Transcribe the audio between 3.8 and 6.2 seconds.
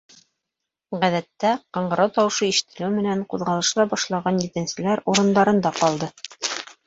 башлаған етенселәр урындарында ҡалды.